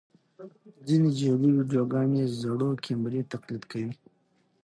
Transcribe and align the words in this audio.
ځینې 0.87 1.09
جعلي 1.17 1.49
ویډیوګانې 1.53 2.23
زړو 2.39 2.69
کمرې 2.83 3.21
تقلید 3.31 3.63
کوي. 3.71 3.93